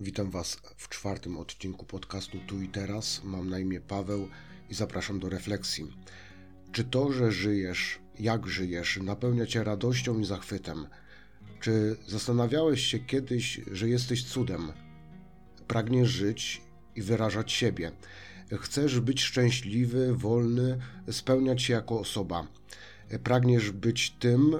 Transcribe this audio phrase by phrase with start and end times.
[0.00, 3.20] Witam Was w czwartym odcinku podcastu Tu i Teraz.
[3.24, 4.28] Mam na imię Paweł
[4.70, 5.84] i zapraszam do refleksji.
[6.72, 10.86] Czy to, że żyjesz, jak żyjesz, napełnia Cię radością i zachwytem?
[11.60, 14.72] Czy zastanawiałeś się kiedyś, że jesteś cudem?
[15.68, 16.62] Pragniesz żyć
[16.96, 17.92] i wyrażać siebie.
[18.60, 20.78] Chcesz być szczęśliwy, wolny,
[21.10, 22.46] spełniać się jako osoba.
[23.22, 24.56] Pragniesz być tym,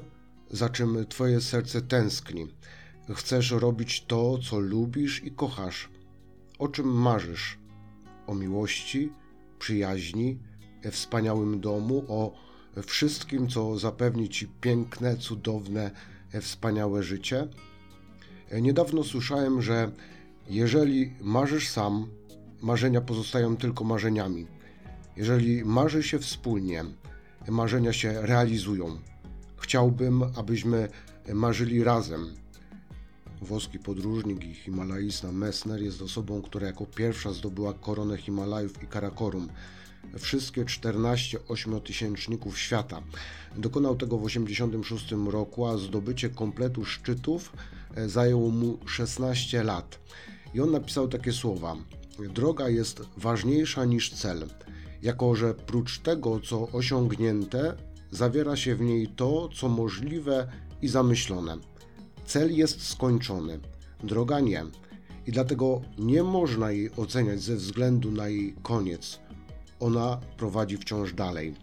[0.51, 2.49] za czym Twoje serce tęskni.
[3.15, 5.89] Chcesz robić to, co lubisz i kochasz.
[6.59, 7.59] O czym marzysz?
[8.27, 9.13] O miłości,
[9.59, 10.39] przyjaźni,
[10.91, 12.33] wspaniałym domu, o
[12.87, 15.91] wszystkim, co zapewni ci piękne, cudowne,
[16.41, 17.49] wspaniałe życie?
[18.61, 19.91] Niedawno słyszałem, że
[20.49, 22.07] jeżeli marzysz sam,
[22.63, 24.47] marzenia pozostają tylko marzeniami.
[25.17, 26.85] Jeżeli marzy się wspólnie,
[27.49, 28.99] marzenia się realizują.
[29.57, 30.89] Chciałbym, abyśmy
[31.35, 32.46] marzyli razem
[33.43, 39.49] Włoski podróżnik i himalaista Messner jest osobą, która jako pierwsza zdobyła koronę Himalajów i Karakorum.
[40.19, 43.03] Wszystkie 14 ośmiotysięczników świata.
[43.57, 47.53] Dokonał tego w 1986 roku, a zdobycie kompletu szczytów
[47.95, 49.99] e, zajęło mu 16 lat.
[50.55, 51.77] I on napisał takie słowa:
[52.35, 54.49] Droga jest ważniejsza niż cel,
[55.03, 57.77] jako że prócz tego, co osiągnięte,
[58.11, 60.49] zawiera się w niej to, co możliwe
[60.83, 61.59] i zamyślone.
[62.27, 63.61] Cel jest skończony,
[64.05, 64.65] droga nie.
[65.27, 69.19] I dlatego nie można jej oceniać ze względu na jej koniec.
[69.81, 71.55] Ona prowadzi wciąż dalej.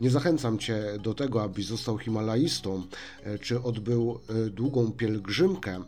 [0.00, 2.82] Nie zachęcam Cię do tego, abyś został himalaistą
[3.24, 5.84] e, czy odbył e, długą pielgrzymkę,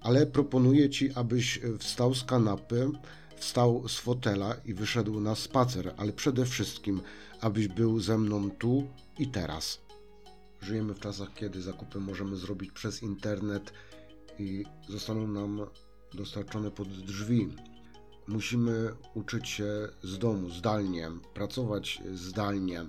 [0.00, 2.90] ale proponuję Ci, abyś wstał z kanapy,
[3.36, 7.00] wstał z fotela i wyszedł na spacer, ale przede wszystkim,
[7.40, 8.86] abyś był ze mną tu
[9.18, 9.83] i teraz.
[10.64, 13.72] Żyjemy w czasach, kiedy zakupy możemy zrobić przez internet
[14.38, 15.60] i zostaną nam
[16.14, 17.48] dostarczone pod drzwi.
[18.26, 22.80] Musimy uczyć się z domu, zdalnie, pracować zdalnie.
[22.80, 22.86] E,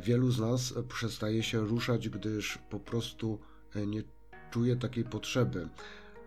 [0.00, 3.38] wielu z nas przestaje się ruszać, gdyż po prostu
[3.74, 4.02] e, nie
[4.50, 5.68] czuje takiej potrzeby.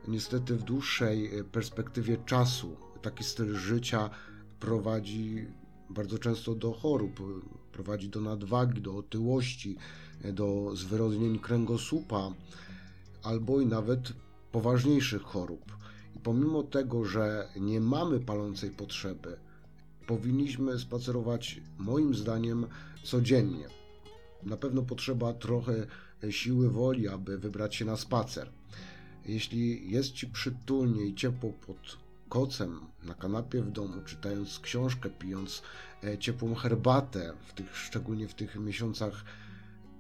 [0.08, 4.10] Niestety, w dłuższej e, perspektywie czasu taki styl życia
[4.60, 5.48] prowadzi
[5.90, 7.20] bardzo często do chorób,
[7.72, 9.78] prowadzi do nadwagi, do otyłości,
[10.34, 12.34] do zwyrodnień kręgosłupa
[13.24, 14.14] albo i nawet
[14.52, 15.78] poważniejszych chorób.
[16.16, 19.38] I pomimo tego, że nie mamy palącej potrzeby,
[20.08, 22.68] powinniśmy spacerować moim zdaniem
[23.04, 23.68] codziennie.
[24.44, 25.88] Na pewno potrzeba trochę
[26.30, 28.50] siły woli, aby wybrać się na spacer.
[29.26, 31.98] Jeśli jest ci przytulnie i ciepło pod
[32.30, 35.62] kocem, na kanapie w domu, czytając książkę, pijąc
[36.04, 39.26] e, ciepłą herbatę, w tych, szczególnie w tych miesiącach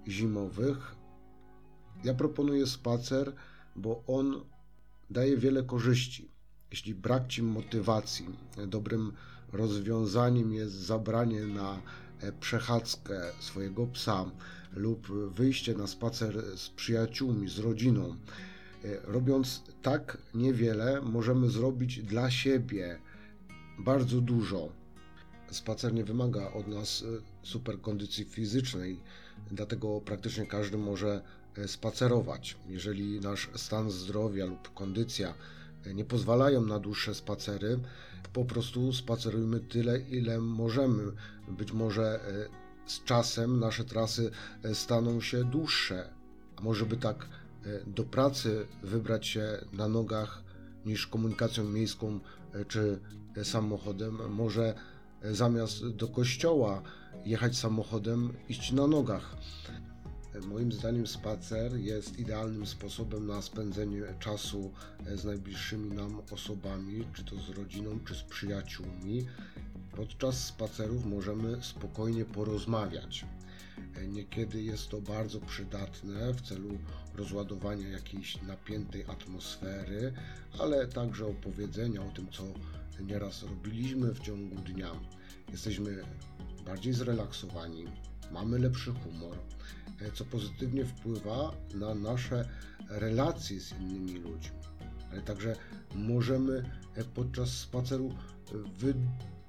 [0.08, 0.96] zimowych.
[2.04, 3.34] Ja proponuję spacer,
[3.76, 4.42] bo on
[5.10, 6.32] daje wiele korzyści.
[6.72, 8.26] Jeśli brak ci motywacji,
[8.68, 9.14] dobrym
[9.54, 11.82] rozwiązaniem jest zabranie na
[12.20, 14.26] e, przechadzkę swojego psa
[14.74, 18.16] lub wyjście na spacer z przyjaciółmi, z rodziną.
[18.84, 23.00] E, robiąc tak niewiele, możemy zrobić dla siebie
[23.80, 24.70] bardzo dużo.
[25.52, 29.00] Spacer nie wymaga od nas e, super kondycji fizycznej,
[29.52, 31.22] dlatego praktycznie każdy może
[31.58, 32.58] e, spacerować.
[32.70, 35.34] Jeżeli nasz stan zdrowia lub kondycja
[35.86, 37.80] e, nie pozwalają na dłuższe spacery,
[38.34, 41.04] po prostu spacerujmy tyle, ile możemy.
[41.48, 42.20] Być może
[42.86, 44.32] z czasem nasze trasy
[44.74, 46.10] staną się dłuższe,
[46.56, 47.28] a może by tak
[47.88, 50.44] do pracy wybrać się na nogach
[50.86, 52.20] niż komunikacją miejską
[52.68, 53.00] czy
[53.44, 54.76] samochodem, może
[55.24, 56.82] zamiast do kościoła
[57.26, 59.36] jechać samochodem, iść na nogach.
[60.48, 64.72] Moim zdaniem spacer jest idealnym sposobem na spędzenie czasu
[65.16, 69.26] z najbliższymi nam osobami, czy to z rodziną, czy z przyjaciółmi.
[69.96, 73.26] Podczas spacerów możemy spokojnie porozmawiać.
[74.08, 76.78] Niekiedy jest to bardzo przydatne w celu
[77.16, 80.14] rozładowania jakiejś napiętej atmosfery,
[80.60, 82.44] ale także opowiedzenia o tym, co
[83.02, 84.92] nieraz robiliśmy w ciągu dnia.
[85.52, 86.04] Jesteśmy
[86.66, 87.86] bardziej zrelaksowani,
[88.32, 89.38] mamy lepszy humor,
[90.02, 92.50] e, co pozytywnie wpływa na nasze
[92.90, 94.58] relacje z innymi ludźmi.
[95.12, 95.56] Ale także
[95.96, 98.16] możemy e, podczas spaceru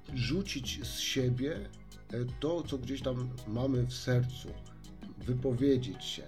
[0.09, 4.49] wyrzucić z siebie e, to, co gdzieś tam mamy w sercu,
[5.17, 6.23] wypowiedzieć się.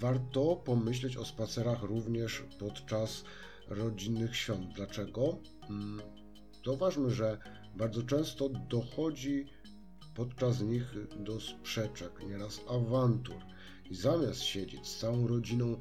[0.00, 3.24] Warto pomyśleć o spacerach również podczas
[3.68, 4.74] rodzinnych świąt.
[4.74, 5.38] Dlaczego?
[5.70, 6.02] Mm,
[6.66, 7.38] Zauważmy, że
[7.76, 9.46] bardzo często dochodzi
[10.14, 13.42] podczas nich do sprzeczek, nieraz awantur.
[13.90, 15.78] I zamiast siedzieć z całą rodziną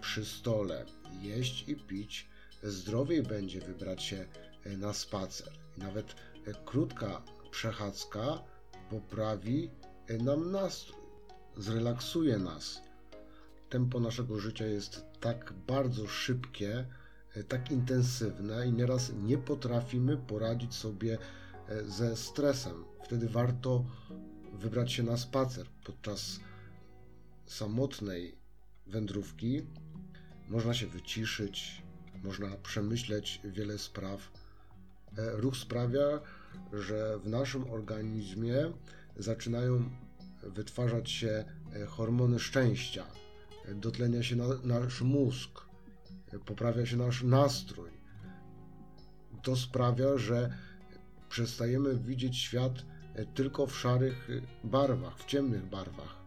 [0.00, 0.84] przy stole,
[1.22, 2.28] jeść i pić,
[2.62, 4.28] zdrowiej będzie wybrać się
[4.76, 5.52] na spacer.
[5.76, 6.14] Nawet
[6.64, 8.42] krótka przechadzka
[8.90, 9.70] poprawi
[10.20, 11.02] nam nastrój,
[11.56, 12.82] zrelaksuje nas.
[13.68, 16.86] Tempo naszego życia jest tak bardzo szybkie,
[17.44, 21.18] tak intensywne i nieraz nie potrafimy poradzić sobie
[21.86, 22.84] ze stresem.
[23.04, 23.84] Wtedy warto
[24.52, 26.40] wybrać się na spacer podczas
[27.46, 28.34] samotnej
[28.86, 29.62] wędrówki.
[30.48, 31.82] Można się wyciszyć,
[32.24, 34.32] można przemyśleć wiele spraw.
[35.18, 36.20] E, ruch sprawia,
[36.72, 38.72] że w naszym organizmie
[39.16, 39.90] zaczynają
[40.42, 43.06] wytwarzać się e, hormony szczęścia,
[43.74, 45.67] dotlenia się na, nasz mózg,
[46.46, 47.90] poprawia się nasz nastrój.
[49.42, 50.50] To sprawia, że
[51.28, 52.72] przestajemy widzieć świat
[53.14, 54.28] e, tylko w szarych
[54.64, 56.18] barwach, w ciemnych barwach.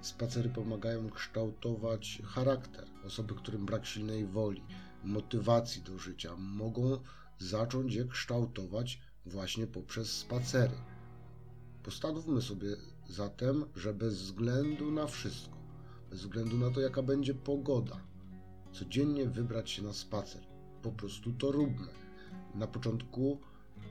[0.00, 2.84] Spacery pomagają kształtować charakter.
[3.06, 4.62] Osoby, którym brak silnej woli,
[5.04, 6.98] motywacji do życia, mogą
[7.38, 10.74] zacząć je kształtować właśnie poprzez spacery.
[11.82, 12.76] Postanówmy sobie
[13.08, 15.56] zatem, że bez względu na wszystko,
[16.10, 18.00] bez względu na to, jaka będzie pogoda,
[18.78, 20.42] codziennie wybrać się na spacer.
[20.82, 21.88] Po prostu to róbmy.
[22.54, 23.40] Na początku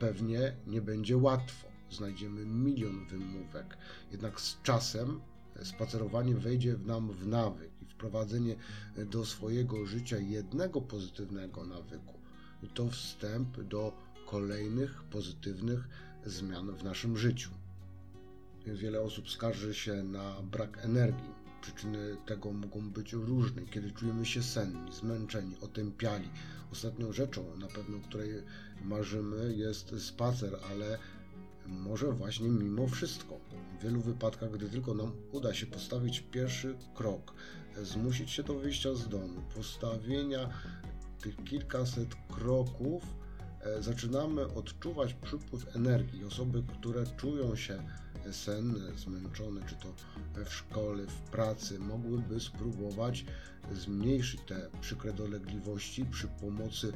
[0.00, 1.68] pewnie nie będzie łatwo.
[1.90, 3.78] Znajdziemy milion wymówek,
[4.12, 5.20] jednak z czasem
[5.62, 8.56] spacerowanie wejdzie nam w nawyk i wprowadzenie
[9.10, 12.16] do swojego życia jednego pozytywnego nawyku
[12.74, 13.92] to wstęp do
[14.26, 15.88] kolejnych pozytywnych
[16.26, 17.50] zmian w naszym życiu.
[18.66, 21.45] Wiele osób skarży się na brak energii.
[21.66, 26.28] Przyczyny tego mogą być różne, kiedy czujemy się senni, zmęczeni, otępiali.
[26.72, 28.30] Ostatnią rzeczą, na pewno której
[28.84, 30.98] marzymy, jest spacer, ale
[31.66, 33.40] może właśnie mimo wszystko.
[33.78, 37.34] W wielu wypadkach, gdy tylko nam uda się postawić pierwszy krok,
[37.82, 40.48] zmusić się do wyjścia z domu, postawienia
[41.20, 43.02] tych kilkaset kroków,
[43.60, 46.24] e, zaczynamy odczuwać przypływ energii.
[46.24, 47.82] Osoby, które czują się
[48.32, 49.94] senne, zmęczone, czy to
[50.44, 53.24] w szkole, w pracy, mogłyby spróbować
[53.72, 56.92] zmniejszyć te przykre dolegliwości przy pomocy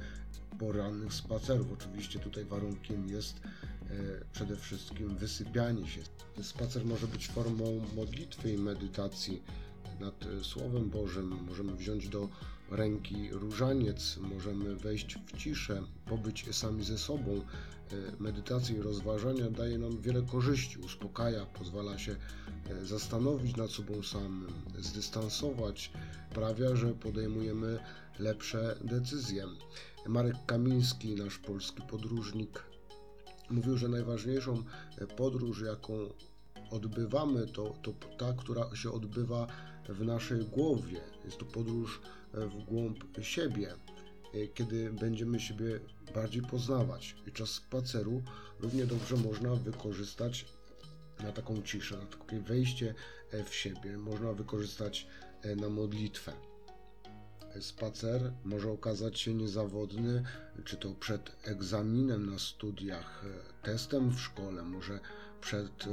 [0.58, 1.72] porannych spacerów.
[1.72, 3.46] Oczywiście tutaj warunkiem jest e,
[4.32, 6.00] przede wszystkim wysypianie się.
[6.42, 9.42] Spacer może być formą modlitwy i medytacji
[10.00, 11.44] nad Słowem Bożym.
[11.48, 12.28] Możemy wziąć do
[12.70, 17.40] ręki różaniec, możemy wejść w ciszę, pobyć sami ze sobą.
[17.92, 22.16] E, medytacja i rozważania daje nam wiele korzyści, uspokaja, pozwala się
[22.70, 24.46] e, zastanowić nad sobą samym,
[24.78, 25.90] zdystansować,
[26.30, 27.78] sprawia, że podejmujemy
[28.18, 29.46] lepsze decyzje.
[30.06, 32.64] Marek Kamiński, nasz polski podróżnik,
[33.50, 34.62] mówił, że najważniejszą
[35.16, 35.92] podróż, jaką
[36.70, 39.46] odbywamy, to, to ta, która się odbywa
[39.88, 41.00] w naszej głowie.
[41.24, 42.00] Jest to podróż
[42.34, 43.74] w głąb siebie,
[44.54, 45.80] kiedy będziemy siebie
[46.14, 47.16] bardziej poznawać.
[47.26, 48.22] I czas spaceru
[48.60, 50.46] równie dobrze można wykorzystać
[51.22, 52.94] na taką ciszę, na takie wejście
[53.44, 53.98] w siebie.
[53.98, 55.06] Można wykorzystać
[55.56, 56.32] na modlitwę.
[57.60, 60.22] Spacer może okazać się niezawodny,
[60.64, 63.24] czy to przed egzaminem na studiach,
[63.62, 65.00] testem w szkole, może
[65.40, 65.84] przed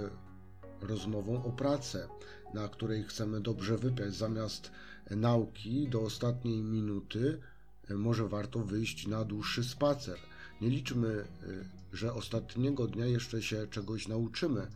[0.81, 2.07] rozmową o pracę,
[2.53, 4.15] na której chcemy dobrze wypiać.
[4.15, 4.71] Zamiast
[5.09, 7.39] nauki do ostatniej minuty
[7.89, 10.19] e, może warto wyjść na dłuższy spacer.
[10.61, 11.25] Nie liczmy, e,
[11.93, 14.67] że ostatniego dnia jeszcze się czegoś nauczymy.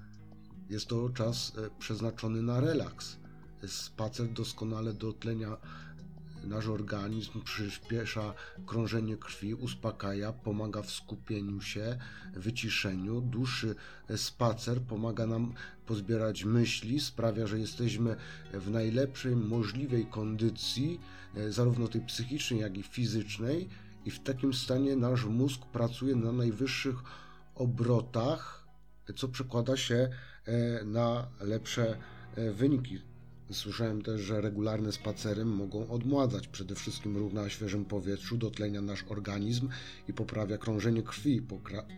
[0.70, 3.18] Jest to czas e, przeznaczony na relaks.
[3.68, 5.58] Spacer doskonale dotlenia
[6.44, 8.34] Nasz organizm przyspiesza
[8.66, 11.98] krążenie krwi, uspokaja, pomaga w skupieniu się,
[12.34, 13.22] wyciszeniu.
[13.22, 13.76] Dłuższy
[14.16, 15.54] spacer pomaga nam
[15.86, 18.16] pozbierać myśli, sprawia, że jesteśmy
[18.54, 21.00] w najlepszej możliwej kondycji,
[21.36, 23.70] e, zarówno tej psychicznej, jak i fizycznej,
[24.06, 26.96] i w takim stanie nasz mózg pracuje na najwyższych
[27.56, 28.68] obrotach,
[29.16, 30.10] co przekłada się
[30.46, 31.98] e, na lepsze
[32.36, 33.11] e, wyniki
[33.52, 36.48] Słyszałem też, że regularne spacery mogą odmładzać.
[36.48, 39.70] Przede wszystkim ruch na świeżym powietrzu dotlenia nasz organizm
[40.08, 41.42] i poprawia krążenie krwi,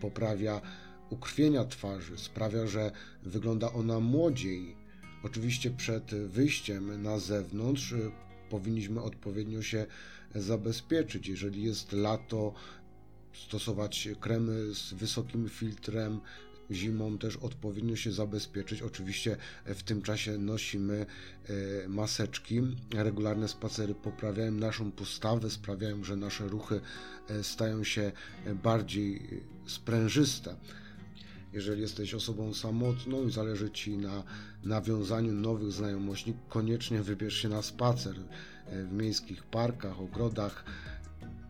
[0.02, 0.62] poprawia
[1.10, 2.92] ukrwienia twarzy, sprawia, że
[3.24, 4.76] wygląda ona młodziej.
[5.24, 8.12] Oczywiście przed wyjściem na zewnątrz y,
[8.50, 9.86] powinniśmy odpowiednio się
[10.36, 11.28] zabezpieczyć.
[11.28, 12.54] Jeżeli jest lato,
[13.34, 16.20] stosować kremy z wysokim filtrem
[16.72, 18.82] zimą też odpowiednio się zabezpieczyć.
[18.82, 21.06] Oczywiście w tym czasie nosimy
[21.84, 22.62] e, maseczki.
[22.96, 26.82] Regularne spacery poprawiają naszą postawę, sprawiają, że nasze ruchy
[27.30, 28.12] e, stają się
[28.64, 29.22] bardziej
[29.66, 30.56] sprężyste.
[31.54, 34.24] Jeżeli jesteś osobą samotną i zależy Ci na
[34.64, 38.16] nawiązaniu nowych znajomości, koniecznie wybierz się na spacer
[38.66, 40.66] e, w miejskich parkach, ogrodach.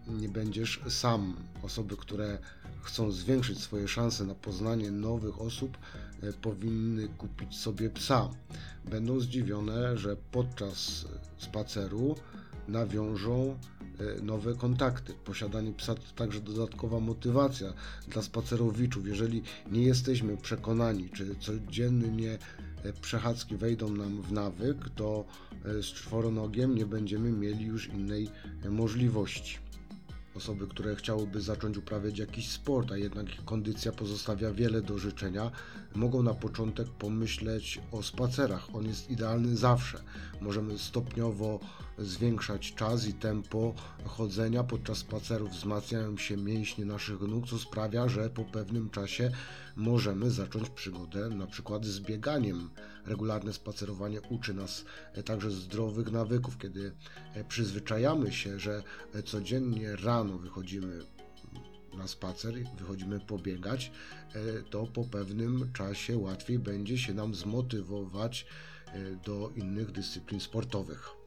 [0.07, 1.35] Nie będziesz sam.
[1.63, 2.37] Osoby, które
[2.81, 5.77] chcą zwiększyć swoje szanse na poznanie nowych osób,
[6.21, 8.29] e, powinny kupić sobie psa.
[8.85, 11.05] Będą zdziwione, że podczas
[11.37, 12.15] spaceru
[12.67, 13.57] nawiążą
[13.99, 15.13] e, nowe kontakty.
[15.25, 17.73] Posiadanie psa to także dodatkowa motywacja
[18.07, 19.07] dla spacerowiczów.
[19.07, 22.37] Jeżeli nie jesteśmy przekonani, czy codziennie
[22.83, 25.25] e, przechadzki wejdą nam w nawyk, to
[25.63, 28.29] z czworonogiem nie będziemy mieli już innej
[28.69, 29.57] możliwości
[30.35, 35.51] osoby, które chciałyby zacząć uprawiać jakiś sport, a jednak ich kondycja pozostawia wiele do życzenia,
[35.95, 38.75] mogą na początek pomyśleć o spacerach.
[38.75, 40.03] On jest idealny zawsze.
[40.41, 41.59] Możemy stopniowo
[41.97, 43.73] zwiększać czas i tempo
[44.05, 44.63] chodzenia.
[44.63, 49.31] Podczas spacerów wzmacniają się mięśnie naszych nóg, co sprawia, że po pewnym czasie
[49.75, 52.69] możemy zacząć przygodę na przykład z bieganiem.
[53.05, 54.85] Regularne spacerowanie uczy nas
[55.25, 56.91] także zdrowych nawyków, kiedy
[57.47, 58.83] przyzwyczajamy się, że
[59.25, 60.99] codziennie rano wychodzimy
[61.97, 63.91] na spacer, wychodzimy pobiegać,
[64.69, 68.45] to po pewnym czasie łatwiej będzie się nam zmotywować
[69.25, 71.22] do innych dyscyplin sportowych.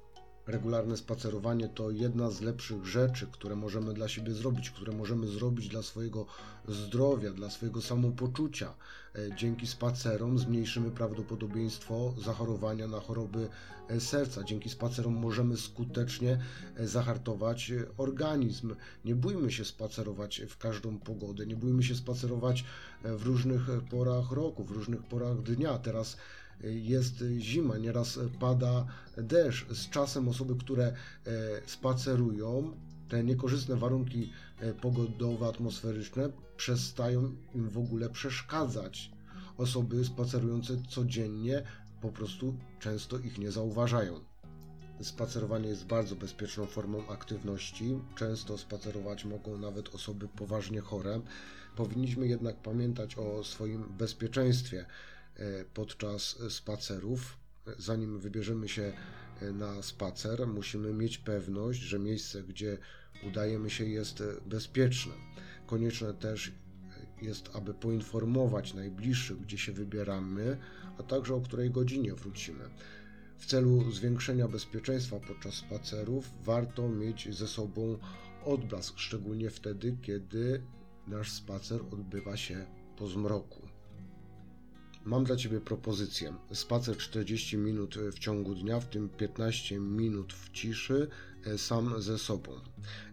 [0.46, 5.68] Regularne spacerowanie to jedna z lepszych rzeczy, które możemy dla siebie zrobić, które możemy zrobić
[5.68, 6.26] dla swojego
[6.68, 8.74] zdrowia, dla swojego samopoczucia.
[9.14, 13.48] E, dzięki spacerom zmniejszymy prawdopodobieństwo zachorowania na choroby
[13.88, 14.44] e, serca.
[14.44, 16.38] Dzięki spacerom możemy skutecznie
[16.76, 18.74] e, zahartować organizm.
[19.04, 22.64] Nie bójmy się spacerować w każdą pogodę, nie bójmy się spacerować
[23.04, 25.78] w różnych porach roku, w różnych porach dnia.
[25.78, 26.16] Teraz
[26.64, 28.86] jest zima, nieraz pada
[29.16, 29.68] deszcz.
[29.68, 30.92] Z czasem osoby, które e,
[31.66, 32.72] spacerują,
[33.08, 39.10] te niekorzystne warunki e, pogodowo-atmosferyczne przestają im w ogóle przeszkadzać.
[39.58, 41.62] Osoby spacerujące codziennie
[42.00, 44.20] po prostu często ich nie zauważają.
[45.02, 47.98] Spacerowanie jest bardzo bezpieczną formą aktywności.
[48.14, 51.20] Często spacerować mogą nawet osoby poważnie chore.
[51.76, 54.86] Powinniśmy jednak pamiętać o swoim bezpieczeństwie.
[55.38, 57.38] E, podczas spacerów.
[57.78, 58.92] Zanim wybierzemy się
[59.40, 62.78] e, na spacer, musimy mieć pewność, że miejsce, gdzie
[63.28, 65.12] udajemy się, jest bezpieczne.
[65.66, 66.52] Konieczne też
[67.22, 70.56] jest, aby poinformować najbliższych, gdzie się wybieramy,
[70.98, 72.64] a także o której godzinie wrócimy.
[73.38, 77.98] W celu zwiększenia bezpieczeństwa podczas spacerów warto mieć ze sobą
[78.44, 80.62] odblask, szczególnie wtedy, kiedy
[81.06, 82.66] nasz spacer odbywa się
[82.96, 83.65] po zmroku.
[85.06, 86.34] Mam dla Ciebie propozycję.
[86.52, 91.08] Spacer 40 minut w ciągu dnia, w tym 15 minut w ciszy,
[91.44, 92.52] e, sam ze sobą.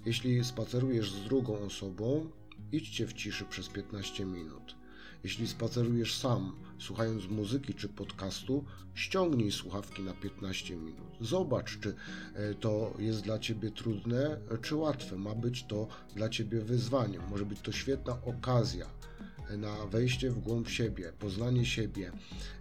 [0.05, 2.29] Jeśli spacerujesz z drugą osobą,
[2.71, 4.75] idźcie w ciszy przez 15 minut.
[5.23, 11.17] Jeśli spacerujesz sam, słuchając muzyki czy podcastu, ściągnij słuchawki na 15 minut.
[11.21, 11.95] Zobacz, czy
[12.33, 15.15] e, to jest dla Ciebie trudne, czy łatwe.
[15.17, 17.21] Ma być to dla Ciebie wyzwaniem.
[17.29, 18.89] Może być to świetna okazja
[19.57, 22.12] na wejście w głąb siebie, poznanie siebie,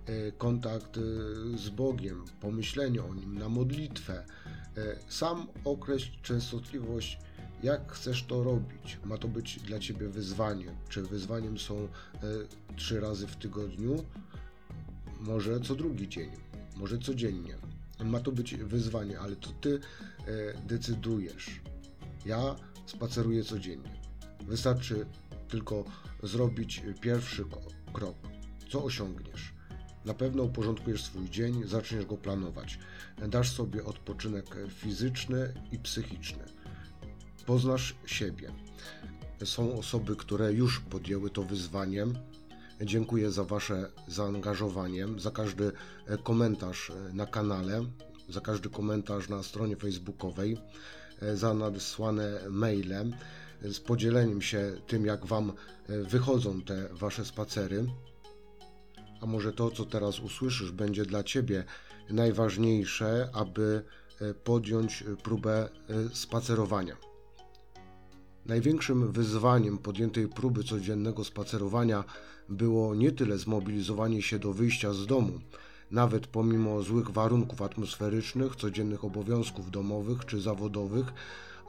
[0.07, 1.01] e, kontakt e,
[1.59, 4.25] z Bogiem, pomyślenie o Nim, na modlitwę.
[4.77, 7.19] E, sam określ częstotliwość,
[7.63, 8.99] jak chcesz to robić.
[9.05, 10.67] Ma to być dla Ciebie wyzwanie.
[10.89, 11.89] Czy wyzwaniem są
[12.77, 14.05] trzy razy w tygodniu?
[15.21, 16.31] Może co drugi dzień,
[16.77, 17.55] może codziennie.
[18.05, 19.81] Ma to być wyzwanie, ale to Ty
[20.67, 21.61] decydujesz.
[22.27, 23.91] Ja spaceruję codziennie.
[24.41, 25.07] Wystarczy
[25.49, 25.85] tylko
[26.23, 27.45] zrobić pierwszy
[27.93, 28.17] krok.
[28.71, 29.55] Co osiągniesz?
[30.05, 32.79] Na pewno uporządkujesz swój dzień, zaczniesz go planować.
[33.29, 36.45] Dasz sobie odpoczynek fizyczny i psychiczny.
[37.47, 38.53] Poznasz siebie.
[39.45, 42.07] Są osoby, które już podjęły to wyzwanie.
[42.81, 45.73] Dziękuję za Wasze zaangażowanie, za każdy
[46.25, 47.85] komentarz na kanale,
[48.29, 50.57] za każdy komentarz na stronie facebookowej,
[51.35, 53.13] za nadesłane maile
[53.65, 55.53] z podzieleniem się tym, jak Wam
[55.89, 57.87] e, wychodzą te Wasze spacery.
[59.21, 61.65] A może to, co teraz usłyszysz, będzie dla Ciebie
[62.11, 63.85] najważniejsze, aby
[64.21, 65.69] e, podjąć próbę e,
[66.15, 66.97] spacerowania.
[68.47, 72.05] Największym wyzwaniem podjętej próby codziennego spacerowania
[72.49, 75.41] było nie tyle zmobilizowanie się do wyjścia z domu,
[75.91, 81.07] nawet pomimo złych warunków atmosferycznych, codziennych obowiązków domowych czy zawodowych,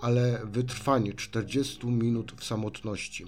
[0.01, 3.25] ale wytrwanie 40 minut w samotności.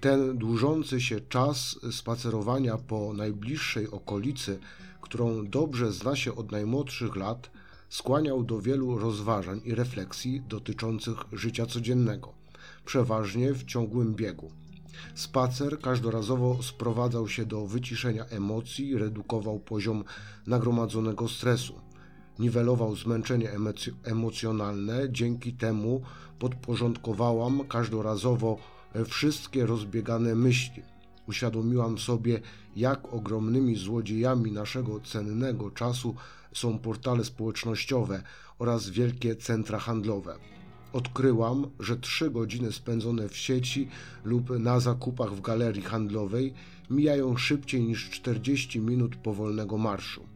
[0.00, 4.58] Ten dłużący się czas spacerowania po najbliższej okolicy,
[5.00, 7.50] którą dobrze zna się od najmłodszych lat,
[7.88, 12.32] skłaniał do wielu rozważań i refleksji dotyczących życia codziennego,
[12.84, 14.50] przeważnie w ciągłym biegu.
[15.14, 20.04] Spacer każdorazowo sprowadzał się do wyciszenia emocji, redukował poziom
[20.46, 21.74] nagromadzonego stresu.
[22.38, 23.50] Niwelował zmęczenie
[24.04, 26.02] emocjonalne, dzięki temu
[26.38, 28.58] podporządkowałam każdorazowo
[29.06, 30.82] wszystkie rozbiegane myśli.
[31.28, 32.40] Uświadomiłam sobie,
[32.76, 36.14] jak ogromnymi złodziejami naszego cennego czasu
[36.52, 38.22] są portale społecznościowe
[38.58, 40.34] oraz wielkie centra handlowe.
[40.92, 43.88] Odkryłam, że trzy godziny spędzone w sieci
[44.24, 46.54] lub na zakupach w galerii handlowej
[46.90, 50.27] mijają szybciej niż 40 minut powolnego marszu.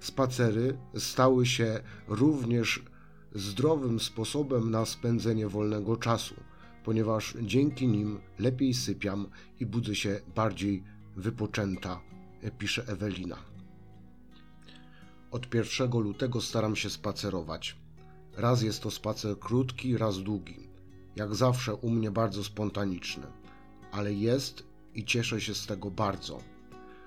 [0.00, 2.82] Spacery stały się również
[3.34, 6.34] zdrowym sposobem na spędzenie wolnego czasu,
[6.84, 9.26] ponieważ dzięki nim lepiej sypiam
[9.60, 10.84] i budzę się bardziej
[11.16, 12.00] wypoczęta,
[12.58, 13.36] pisze Ewelina.
[15.30, 17.76] Od 1 lutego staram się spacerować.
[18.36, 20.68] Raz jest to spacer krótki, raz długi.
[21.16, 23.26] Jak zawsze u mnie bardzo spontaniczny,
[23.92, 24.64] ale jest
[24.94, 26.38] i cieszę się z tego bardzo.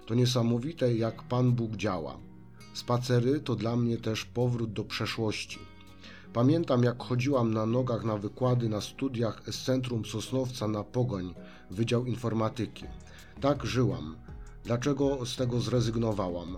[0.05, 2.17] To niesamowite, jak Pan Bóg działa.
[2.73, 5.59] Spacery to dla mnie też powrót do przeszłości.
[6.33, 11.33] Pamiętam, jak chodziłam na nogach na wykłady na studiach z Centrum Sosnowca na Pogoń,
[11.71, 12.85] Wydział Informatyki.
[13.41, 14.15] Tak żyłam.
[14.63, 16.57] Dlaczego z tego zrezygnowałam?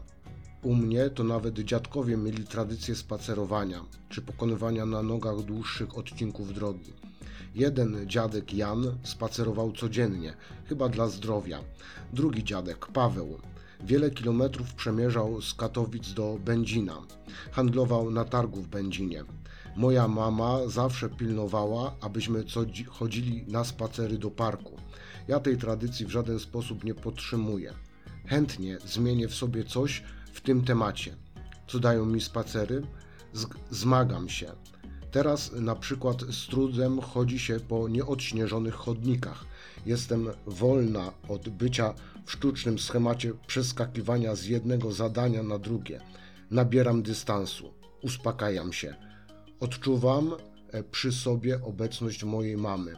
[0.63, 6.93] U mnie to nawet dziadkowie mieli tradycję spacerowania czy pokonywania na nogach dłuższych odcinków drogi.
[7.55, 10.33] Jeden dziadek Jan spacerował codziennie,
[10.65, 11.59] chyba dla zdrowia.
[12.13, 13.39] Drugi dziadek, Paweł,
[13.85, 17.01] wiele kilometrów przemierzał z Katowic do Będzina.
[17.51, 19.23] Handlował na targu w Będzinie.
[19.75, 22.43] Moja mama zawsze pilnowała, abyśmy
[22.87, 24.77] chodzili na spacery do parku.
[25.27, 27.73] Ja tej tradycji w żaden sposób nie podtrzymuję.
[28.25, 31.15] Chętnie zmienię w sobie coś w tym temacie.
[31.67, 32.81] Co dają mi spacery?
[33.71, 34.51] Zmagam się.
[35.11, 39.45] Teraz na przykład z trudem chodzi się po nieodśnieżonych chodnikach.
[39.85, 41.93] Jestem wolna od bycia
[42.25, 46.01] w sztucznym schemacie przeskakiwania z jednego zadania na drugie.
[46.51, 48.95] Nabieram dystansu, uspokajam się.
[49.59, 50.33] Odczuwam
[50.71, 52.95] e, przy sobie obecność mojej mamy.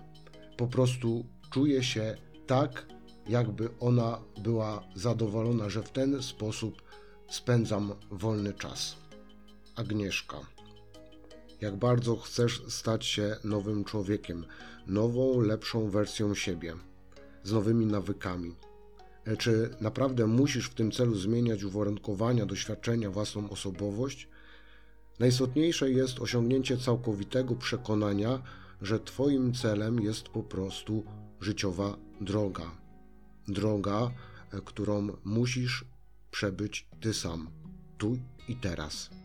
[0.57, 2.17] Po prostu czuję się
[2.47, 2.85] tak,
[3.27, 6.81] jakby ona była zadowolona, że w ten sposób
[7.29, 8.95] spędzam wolny czas.
[9.75, 10.54] Agnieszka.
[11.65, 14.45] Jak bardzo chcesz stać się nowym człowiekiem,
[14.87, 16.73] nową, lepszą wersją siebie,
[17.43, 18.55] z nowymi nawykami.
[19.25, 24.27] E, czy naprawdę musisz w tym celu zmieniać uwarunkowania, doświadczenia, własną osobowość?
[25.19, 28.41] Najistotniejsze jest osiągnięcie całkowitego przekonania,
[28.81, 31.03] że Twoim celem jest po prostu
[31.41, 32.71] życiowa droga.
[33.47, 34.11] Droga,
[34.53, 35.85] e, którą musisz
[36.31, 37.47] przebyć Ty sam,
[37.97, 39.24] tu i teraz.